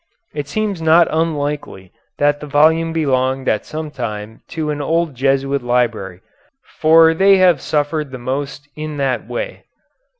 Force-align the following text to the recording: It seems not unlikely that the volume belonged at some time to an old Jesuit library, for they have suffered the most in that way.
It 0.33 0.47
seems 0.47 0.81
not 0.81 1.07
unlikely 1.11 1.91
that 2.17 2.39
the 2.39 2.47
volume 2.47 2.91
belonged 2.91 3.47
at 3.47 3.67
some 3.67 3.91
time 3.91 4.41
to 4.47 4.71
an 4.71 4.81
old 4.81 5.13
Jesuit 5.13 5.61
library, 5.61 6.21
for 6.79 7.13
they 7.13 7.37
have 7.37 7.61
suffered 7.61 8.09
the 8.09 8.17
most 8.17 8.67
in 8.75 8.97
that 8.97 9.27
way. 9.27 9.65